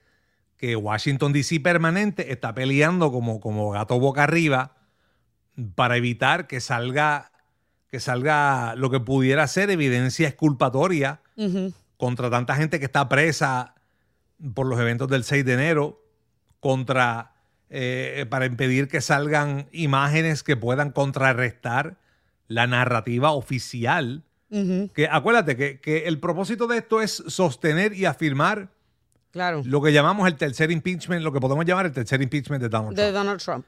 [0.76, 4.76] Washington DC permanente está peleando como, como gato boca arriba
[5.76, 7.32] para evitar que salga,
[7.90, 11.22] que salga lo que pudiera ser evidencia exculpatoria
[11.98, 13.76] contra tanta gente que está presa
[14.54, 16.04] por los eventos del 6 de enero,
[16.60, 17.34] contra
[17.70, 21.98] eh, para impedir que salgan imágenes que puedan contrarrestar
[22.48, 24.24] la narrativa oficial.
[24.94, 28.68] Que acuérdate que, el propósito de esto es sostener y afirmar
[29.32, 29.62] claro.
[29.66, 32.96] lo que llamamos el tercer impeachment, lo que podemos llamar el tercer impeachment de Donald
[32.96, 33.66] de Donald Trump.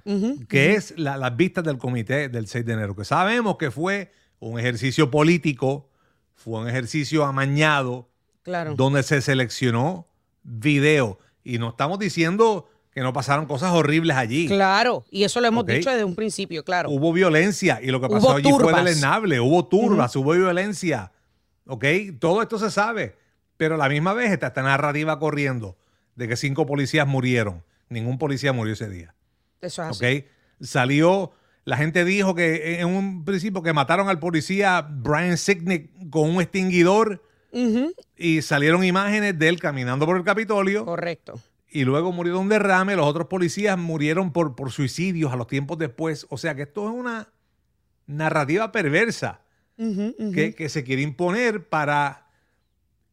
[0.48, 4.60] Que es las vistas del comité del 6 de enero, que sabemos que fue un
[4.60, 5.90] ejercicio político,
[6.36, 8.10] fue un ejercicio amañado,
[8.44, 8.76] claro.
[8.76, 10.08] donde se seleccionó
[10.44, 11.20] video.
[11.44, 14.48] Y no estamos diciendo que no pasaron cosas horribles allí.
[14.48, 16.90] Claro, y eso lo hemos dicho desde un principio, claro.
[16.90, 18.84] Hubo violencia y lo que Hubo pasó allí fue turbas.
[18.84, 19.40] deleznable.
[19.40, 21.12] Hubo turbas, hubo violencia.
[21.66, 21.86] ¿Ok?
[22.20, 23.16] Todo esto se sabe.
[23.64, 25.78] Pero a la misma vez está esta narrativa corriendo
[26.16, 27.64] de que cinco policías murieron.
[27.88, 29.16] Ningún policía murió ese día.
[29.62, 30.26] Eso es así.
[30.60, 31.32] Salió,
[31.64, 36.42] la gente dijo que en un principio que mataron al policía Brian Sicknick con un
[36.42, 37.24] extinguidor
[38.18, 41.40] y salieron imágenes de él caminando por el Capitolio Correcto.
[41.70, 42.98] y luego murió de un derrame.
[42.98, 46.26] Los otros policías murieron por, por suicidios a los tiempos después.
[46.30, 47.30] O sea que esto es una
[48.08, 49.40] narrativa perversa
[49.78, 52.23] que, que se quiere imponer para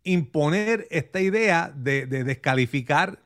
[0.04, 3.20] imponer esta idea de, de descalificar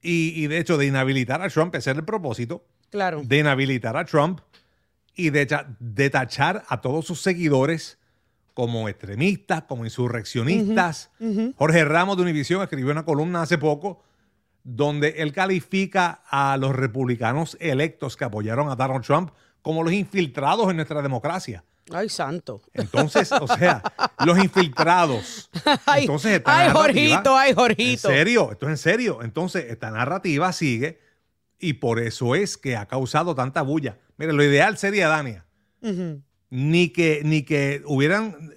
[0.00, 3.22] y, y de hecho de inhabilitar a Trump, ese es el propósito, Claro.
[3.24, 4.40] de inhabilitar a Trump
[5.14, 5.46] y de,
[5.80, 7.98] de tachar a todos sus seguidores
[8.54, 11.10] como extremistas, como insurreccionistas.
[11.56, 14.02] Jorge Ramos de Univisión escribió una columna hace poco
[14.64, 19.30] donde él califica a los republicanos electos que apoyaron a Donald Trump
[19.68, 21.62] como los infiltrados en nuestra democracia.
[21.92, 22.62] Ay, santo.
[22.72, 23.82] Entonces, o sea,
[24.24, 25.50] los infiltrados.
[25.84, 28.08] Ay, Entonces, esta ay, Jorgito, ay, En Jorgito.
[28.08, 29.18] serio, esto es en serio.
[29.22, 31.00] Entonces, esta narrativa sigue
[31.58, 33.98] y por eso es que ha causado tanta bulla.
[34.16, 35.44] Mire, lo ideal sería, Dania,
[36.48, 38.54] ni que, ni que hubieran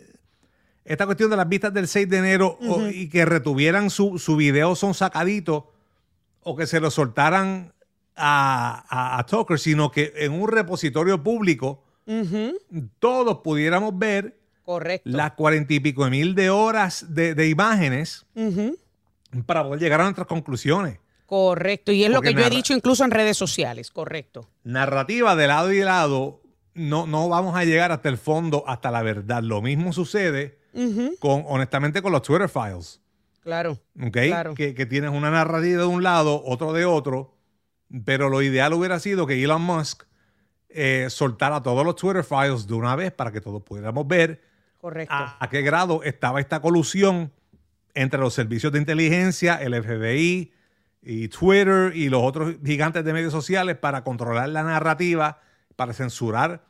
[0.86, 4.38] esta cuestión de las vistas del 6 de enero o- y que retuvieran su, su
[4.38, 5.74] video son sacadito
[6.41, 7.74] o que se lo soltaran
[8.15, 11.84] a, a, a Tucker, sino que en un repositorio público
[13.00, 15.10] todos pudiéramos ver Correcto.
[15.10, 18.26] las cuarenta y pico de mil de horas de, de imágenes
[19.45, 21.00] para poder llegar a nuestras conclusiones.
[21.26, 21.93] Correcto.
[21.93, 23.89] Y es lo que yo he dicho incluso en redes sociales.
[23.91, 24.50] Correcto.
[24.63, 26.41] Narrativa de lado y de lado,
[26.74, 29.41] no, no vamos a llegar hasta el fondo, hasta la verdad.
[29.41, 30.60] Lo mismo sucede
[31.19, 33.00] con, honestamente, con los Twitter files.
[33.43, 33.80] Claro.
[34.02, 34.17] ¿ok?
[34.28, 34.54] Claro.
[34.54, 37.38] Que, que tienes una narrativa de un lado, otro de otro,
[38.06, 40.04] pero lo ideal hubiera sido que Elon Musk
[40.69, 44.41] eh, soltara todos los Twitter files de una vez para que todos pudiéramos ver
[44.80, 45.13] Correcto.
[45.13, 47.32] a, a qué grado estaba esta colusión
[47.93, 50.54] entre los servicios de inteligencia, el FBI
[51.01, 55.41] y Twitter y los otros gigantes de medios sociales para controlar la narrativa,
[55.75, 56.63] para censurar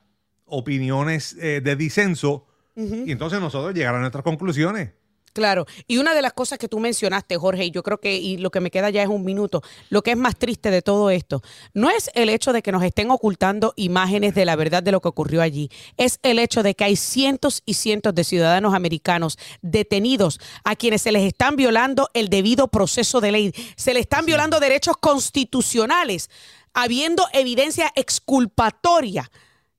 [0.45, 4.93] opiniones eh, de disenso y entonces nosotros llegar a nuestras conclusiones.
[5.33, 8.37] Claro, y una de las cosas que tú mencionaste, Jorge, y yo creo que, y
[8.37, 11.09] lo que me queda ya es un minuto, lo que es más triste de todo
[11.09, 11.41] esto,
[11.73, 14.99] no es el hecho de que nos estén ocultando imágenes de la verdad de lo
[14.99, 19.37] que ocurrió allí, es el hecho de que hay cientos y cientos de ciudadanos americanos
[19.61, 24.25] detenidos a quienes se les están violando el debido proceso de ley, se les están
[24.25, 26.29] violando derechos constitucionales,
[26.73, 29.31] habiendo evidencia exculpatoria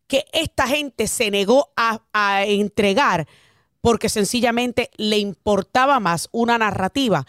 [0.07, 3.27] que esta gente se negó a, a entregar
[3.83, 7.27] porque sencillamente le importaba más una narrativa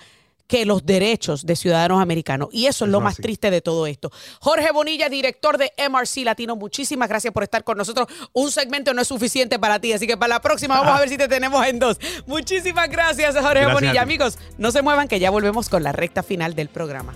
[0.48, 2.50] que los derechos de ciudadanos americanos.
[2.52, 3.24] Y eso es lo más así.
[3.24, 4.12] triste de todo esto.
[4.40, 8.08] Jorge Bonilla, director de MRC Latino, muchísimas gracias por estar con nosotros.
[8.34, 11.10] Un segmento no es suficiente para ti, así que para la próxima vamos a ver
[11.10, 12.00] si te tenemos en dos.
[12.28, 14.02] Muchísimas gracias, Jorge Gracias Bonilla.
[14.02, 17.16] Amigos, no se muevan que ya volvemos con la recta final del programa.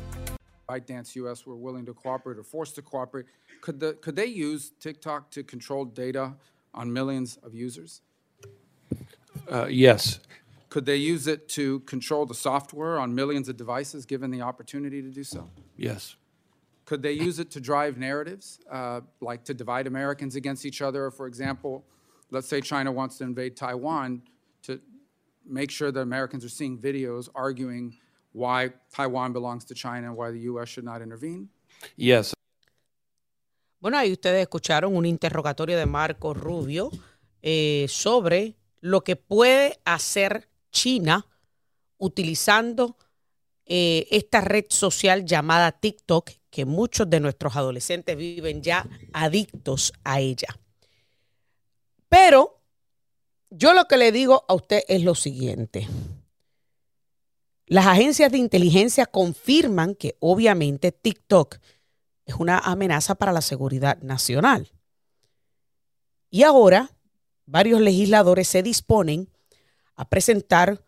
[0.67, 3.28] ByteDance US were willing to cooperate or forced to cooperate,
[3.62, 6.36] could, the, could they use TikTok to control data
[6.73, 8.02] on millions of users?
[9.49, 10.19] Uh, yes,
[10.69, 15.01] Could they use it to control the software on millions of devices given the opportunity
[15.01, 15.49] to do so?
[15.77, 16.15] yes,
[16.86, 21.10] Could they use it to drive narratives, uh, like to divide Americans against each other?
[21.12, 21.83] For example,
[22.31, 24.21] let's say China wants to invade Taiwan,
[24.63, 24.79] to
[25.45, 27.95] make sure that Americans are seeing videos arguing
[28.33, 30.67] why Taiwan belongs to China and why the U.S.
[30.69, 31.47] should not intervene?
[31.95, 32.33] yes.
[33.79, 36.89] Bueno, ahí ustedes escucharon un interrogatorio de Marco Rubio
[37.43, 41.26] eh, sobre lo que puede hacer China
[41.98, 42.98] utilizando
[43.66, 50.20] eh, esta red social llamada TikTok, que muchos de nuestros adolescentes viven ya adictos a
[50.20, 50.48] ella.
[52.08, 52.62] Pero
[53.50, 55.88] yo lo que le digo a usted es lo siguiente.
[57.66, 61.58] Las agencias de inteligencia confirman que obviamente TikTok
[62.26, 64.72] es una amenaza para la seguridad nacional.
[66.30, 66.96] Y ahora
[67.47, 69.29] varios legisladores se disponen
[69.95, 70.83] a presentar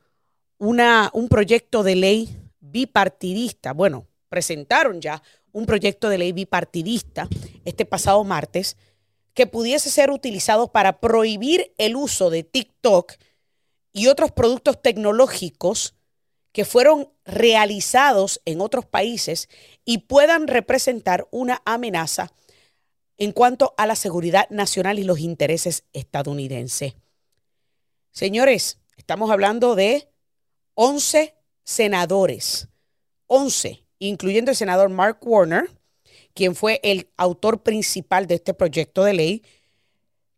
[0.59, 3.73] una, un proyecto de ley bipartidista.
[3.73, 7.27] Bueno, presentaron ya un proyecto de ley bipartidista
[7.65, 8.77] este pasado martes
[9.33, 13.13] que pudiese ser utilizado para prohibir el uso de TikTok
[13.93, 15.95] y otros productos tecnológicos
[16.51, 19.49] que fueron realizados en otros países
[19.85, 22.31] y puedan representar una amenaza
[23.19, 26.95] en cuanto a la seguridad nacional y los intereses estadounidenses.
[28.11, 30.09] Señores, estamos hablando de
[30.73, 32.69] 11 senadores,
[33.27, 35.69] 11 incluyendo el senador Mark Warner,
[36.33, 39.43] quien fue el autor principal de este proyecto de ley,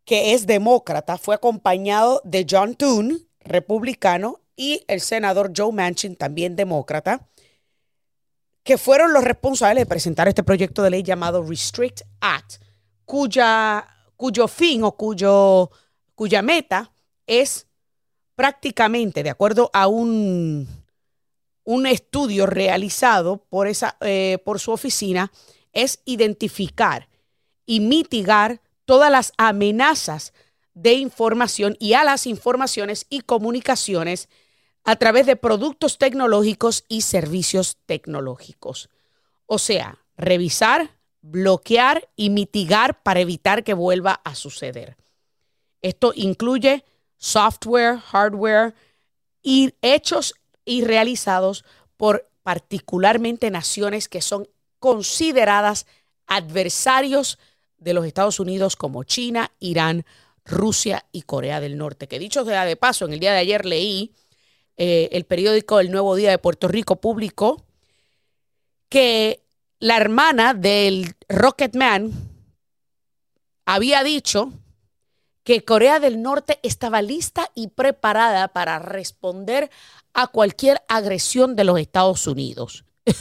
[0.03, 6.55] que es demócrata, fue acompañado de John Toone, republicano, y el senador Joe Manchin, también
[6.55, 7.27] demócrata,
[8.63, 12.61] que fueron los responsables de presentar este proyecto de ley llamado Restrict Act,
[13.11, 13.85] cuya,
[14.15, 15.69] cuyo fin o cuyo,
[16.15, 16.93] cuya meta
[17.27, 17.67] es
[18.35, 20.65] prácticamente, de acuerdo a un,
[21.65, 25.29] un estudio realizado por, esa, eh, por su oficina,
[25.73, 27.09] es identificar
[27.65, 30.31] y mitigar todas las amenazas
[30.73, 34.29] de información y a las informaciones y comunicaciones
[34.85, 38.89] a través de productos tecnológicos y servicios tecnológicos.
[39.47, 40.91] O sea, revisar,
[41.21, 44.97] bloquear y mitigar para evitar que vuelva a suceder.
[45.81, 46.83] Esto incluye
[47.17, 48.73] software, hardware
[49.41, 51.65] y hechos y realizados
[51.97, 54.47] por particularmente naciones que son
[54.79, 55.85] consideradas
[56.25, 57.37] adversarios
[57.77, 60.05] de los Estados Unidos como China, Irán,
[60.45, 62.07] Rusia y Corea del Norte.
[62.07, 64.11] Que dicho sea de paso, en el día de ayer leí
[64.77, 67.63] eh, el periódico El Nuevo Día de Puerto Rico publicó
[68.89, 69.40] que
[69.81, 72.11] la hermana del Rocketman
[73.65, 74.53] había dicho
[75.43, 79.71] que Corea del Norte estaba lista y preparada para responder
[80.13, 82.85] a cualquier agresión de los Estados Unidos.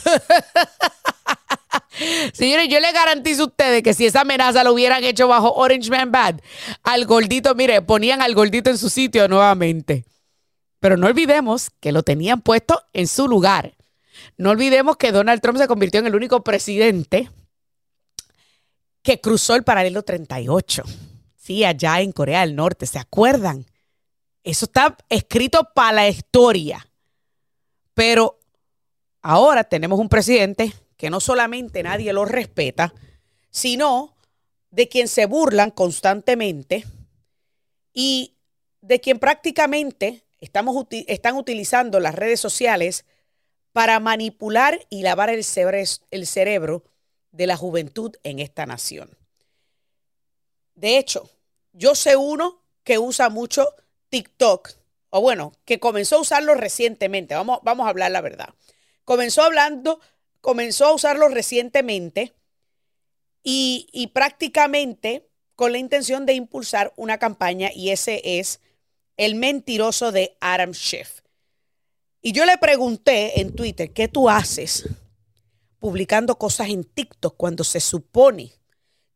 [2.35, 5.91] Señores, yo le garantizo a ustedes que si esa amenaza lo hubieran hecho bajo Orange
[5.91, 6.41] Man Bad,
[6.83, 10.05] al gordito, mire, ponían al gordito en su sitio nuevamente.
[10.79, 13.80] Pero no olvidemos que lo tenían puesto en su lugar.
[14.41, 17.29] No olvidemos que Donald Trump se convirtió en el único presidente
[19.03, 20.83] que cruzó el paralelo 38.
[21.37, 23.67] Sí, allá en Corea del Norte, ¿se acuerdan?
[24.43, 26.89] Eso está escrito para la historia.
[27.93, 28.39] Pero
[29.21, 32.95] ahora tenemos un presidente que no solamente nadie lo respeta,
[33.51, 34.17] sino
[34.71, 36.87] de quien se burlan constantemente
[37.93, 38.39] y
[38.81, 43.05] de quien prácticamente estamos, están utilizando las redes sociales
[43.73, 46.85] para manipular y lavar el cerebro
[47.33, 49.17] de la juventud en esta nación.
[50.75, 51.31] De hecho,
[51.73, 53.69] yo sé uno que usa mucho
[54.09, 54.71] TikTok,
[55.11, 58.55] o bueno, que comenzó a usarlo recientemente, vamos, vamos a hablar la verdad.
[59.05, 60.01] Comenzó hablando
[60.41, 62.33] comenzó a usarlo recientemente
[63.43, 68.61] y, prácticamente con la intención de impulsar una campaña y ese es
[69.17, 71.20] el mentiroso de Adam Schiff.
[72.23, 74.87] Y yo le pregunté en Twitter, ¿qué tú haces
[75.79, 78.53] publicando cosas en TikTok cuando se supone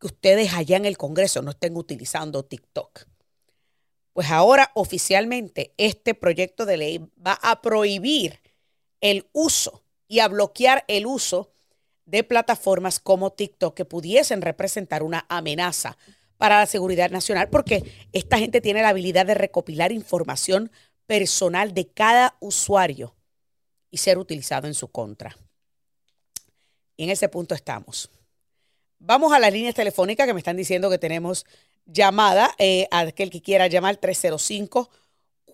[0.01, 3.07] que ustedes allá en el Congreso no estén utilizando TikTok?
[4.15, 8.41] Pues ahora oficialmente este proyecto de ley va a prohibir
[9.03, 11.51] el uso y a bloquear el uso
[12.07, 15.99] de plataformas como TikTok que pudiesen representar una amenaza
[16.39, 20.71] para la seguridad nacional, porque esta gente tiene la habilidad de recopilar información
[21.07, 23.15] personal de cada usuario
[23.91, 25.37] y ser utilizado en su contra.
[26.97, 28.11] Y en ese punto estamos.
[28.99, 31.45] Vamos a las líneas telefónicas que me están diciendo que tenemos
[31.85, 32.51] llamada.
[32.59, 34.89] Eh, aquel que quiera llamar 305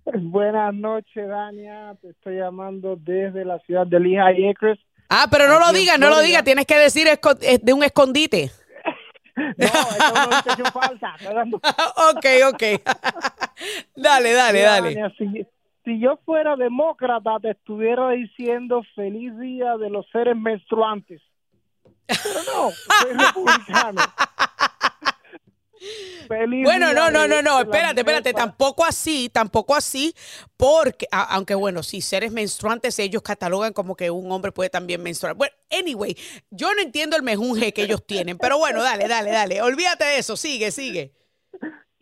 [0.05, 1.95] buenas noches, Dania.
[2.01, 4.79] Te estoy llamando desde la ciudad de Lehigh Acres.
[5.15, 6.43] Ah, pero no lo digas, no lo digas.
[6.43, 7.07] Tienes que decir
[7.61, 8.51] de un escondite.
[9.35, 11.15] no, es una falsa.
[12.11, 12.63] ok, ok.
[13.95, 15.13] dale, dale, dale
[15.83, 21.21] si yo fuera demócrata, te estuviera diciendo feliz día de los seres menstruantes.
[22.07, 24.01] Pero no, soy republicano.
[26.63, 30.13] Bueno, no, no, no, no, espérate, espérate, tampoco así, tampoco así,
[30.57, 35.35] porque, aunque bueno, si seres menstruantes ellos catalogan como que un hombre puede también menstruar.
[35.35, 36.15] Bueno, anyway,
[36.49, 40.17] yo no entiendo el mejunje que ellos tienen, pero bueno, dale, dale, dale, olvídate de
[40.19, 41.13] eso, sigue, sigue.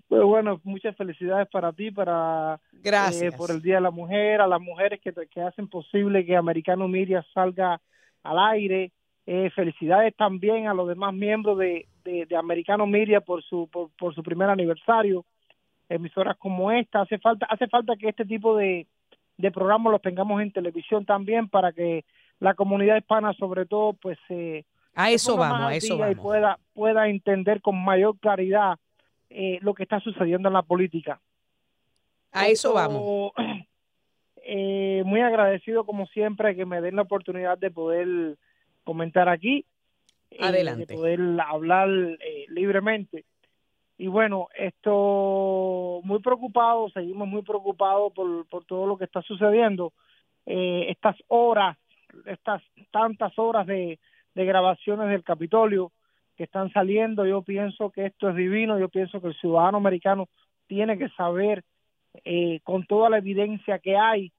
[0.07, 3.33] Pues bueno, muchas felicidades para ti, para Gracias.
[3.33, 6.35] Eh, por el Día de la Mujer, a las mujeres que, que hacen posible que
[6.35, 7.79] Americano Media salga
[8.23, 8.91] al aire.
[9.27, 14.23] Eh, felicidades también a los demás miembros de, de, Americano Media por su por, su
[14.23, 15.25] primer aniversario.
[15.89, 18.87] Emisoras como esta hace falta hace falta que este tipo de,
[19.37, 22.03] de programas los tengamos en televisión también para que
[22.39, 24.63] la comunidad hispana sobre todo pues eh,
[24.95, 26.15] a eso vamos, a eso vamos.
[26.15, 28.79] y pueda pueda entender con mayor claridad
[29.29, 31.21] eh, lo que está sucediendo en la política.
[32.31, 33.33] A eso vamos.
[34.43, 38.37] Eh, muy agradecido como siempre que me den la oportunidad de poder
[38.83, 39.65] comentar aquí.
[40.31, 40.85] eh, Adelante.
[40.85, 43.25] de poder hablar eh, libremente.
[43.97, 49.93] Y bueno, esto muy preocupado, seguimos muy preocupados por, por todo lo que está sucediendo.
[50.45, 51.77] Eh, estas horas,
[52.25, 53.99] estas tantas horas de,
[54.33, 55.91] de grabaciones del Capitolio
[56.35, 60.27] que están saliendo, yo pienso que esto es divino, yo pienso que el ciudadano americano
[60.65, 61.63] tiene que saber
[62.23, 64.31] eh, con toda la evidencia que hay,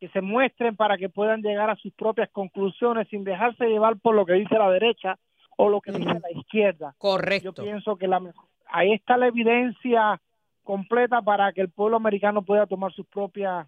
[0.00, 4.14] que se muestren para que puedan llegar a sus propias conclusiones sin dejarse llevar por
[4.14, 5.18] lo que dice la derecha
[5.56, 6.94] o lo que dice la izquierda.
[6.98, 7.52] Correcto.
[7.54, 8.20] Yo pienso que la
[8.68, 10.20] ahí está la evidencia
[10.64, 13.66] completa para que el pueblo americano pueda tomar sus propias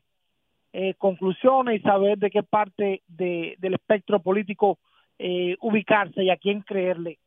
[0.72, 4.79] eh, conclusiones y saber de qué parte de, del espectro político
[5.18, 7.18] eh, ubicarse y a quién creerle.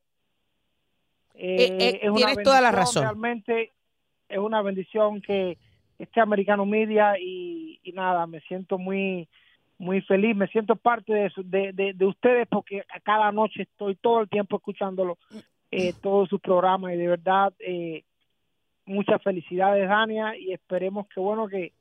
[1.33, 3.03] Eh, eh, es una tienes toda la razón.
[3.03, 3.71] Realmente
[4.29, 5.57] es una bendición que
[6.01, 9.27] este americano media y, y nada, me siento muy
[9.77, 14.21] muy feliz, me siento parte de, de, de, de ustedes porque cada noche estoy todo
[14.21, 15.17] el tiempo escuchándolo,
[15.71, 18.03] eh, todos sus programas y de verdad eh,
[18.85, 21.73] muchas felicidades Dania y esperemos que bueno que,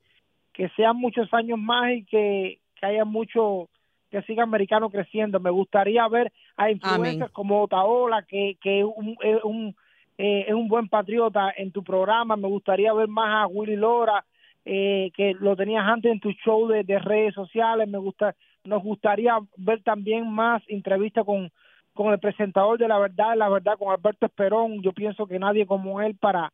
[0.54, 3.68] que sean muchos años más y que, que haya mucho
[4.10, 5.38] que siga americano creciendo.
[5.38, 7.28] Me gustaría ver a influencers Amén.
[7.32, 9.76] como Otaola que, que un, un
[10.22, 12.36] eh, es un buen patriota en tu programa.
[12.36, 14.22] Me gustaría ver más a Willy Lora,
[14.66, 17.88] eh, que lo tenías antes en tu show de, de redes sociales.
[17.88, 21.50] Me gusta, nos gustaría ver también más entrevistas con,
[21.94, 24.82] con el presentador de la verdad, la verdad, con Alberto Esperón.
[24.82, 26.52] Yo pienso que nadie como él para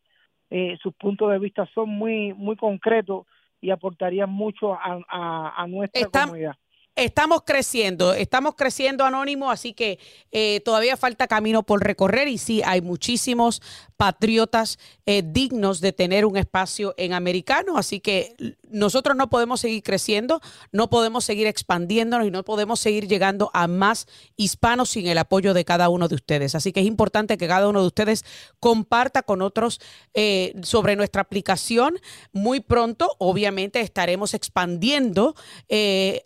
[0.48, 3.26] eh, sus puntos de vista son muy, muy concretos
[3.60, 6.54] y aportarían mucho a, a, a nuestra comunidad.
[6.97, 9.99] Estamos creciendo, estamos creciendo anónimo, así que
[10.32, 13.61] eh, todavía falta camino por recorrer y sí, hay muchísimos
[13.99, 18.34] patriotas eh, dignos de tener un espacio en americano, así que
[18.70, 20.40] nosotros no podemos seguir creciendo,
[20.72, 25.53] no podemos seguir expandiéndonos y no podemos seguir llegando a más hispanos sin el apoyo
[25.53, 26.55] de cada uno de ustedes.
[26.55, 28.24] Así que es importante que cada uno de ustedes
[28.59, 29.82] comparta con otros
[30.14, 31.99] eh, sobre nuestra aplicación.
[32.32, 35.34] Muy pronto, obviamente, estaremos expandiendo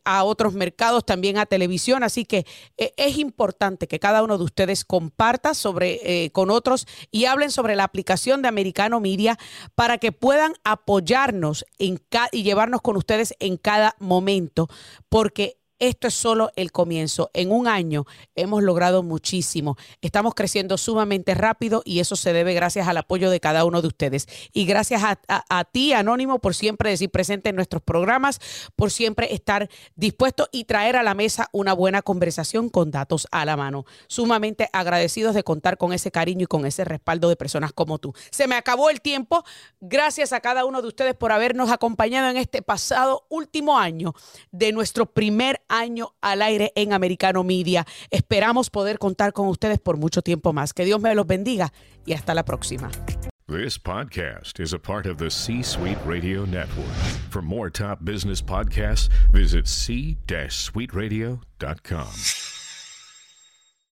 [0.04, 2.04] a otros mercados, también a televisión.
[2.04, 2.46] Así que
[2.76, 7.50] eh, es importante que cada uno de ustedes comparta sobre, eh, con otros y hablen
[7.50, 9.38] sobre la aplicación de Americano Media
[9.74, 12.00] para que puedan apoyarnos en
[12.32, 14.68] y llevarnos con ustedes en cada momento,
[15.08, 17.30] porque esto es solo el comienzo.
[17.32, 18.06] En un año
[18.36, 19.76] hemos logrado muchísimo.
[20.02, 23.88] Estamos creciendo sumamente rápido y eso se debe gracias al apoyo de cada uno de
[23.88, 24.28] ustedes.
[24.52, 28.40] Y gracias a, ti, Anónimo, por siempre decir presente en nuestros programas,
[28.76, 33.44] por siempre estar dispuesto y traer a la mesa una buena conversación con datos a
[33.44, 33.86] la mano.
[34.06, 38.12] Sumamente agradecidos de contar con ese cariño y con ese respaldo de personas como tú.
[38.30, 39.44] Se me acabó el tiempo.
[39.80, 44.14] Gracias a cada uno de ustedes por habernos acompañado en este pasado último año
[44.52, 47.86] de nuestro primer año al aire en Americano Media.
[48.10, 50.74] Esperamos poder contar con ustedes por mucho tiempo más.
[50.74, 51.72] Que Dios me los bendiga
[52.04, 52.90] y hasta la próxima.
[53.48, 56.94] This podcast is a part of the C Suite Radio Network.
[57.30, 62.59] For more top business podcasts, visit c-suiteradio.com.